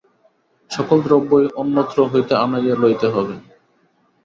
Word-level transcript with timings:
সকল 0.71 0.97
দ্রব্যই 1.01 1.47
অন্যত্র 1.61 1.97
হইতে 2.11 2.33
আনাইয়া 2.35 2.75
লইতে 2.81 3.07
হইবে। 3.13 3.35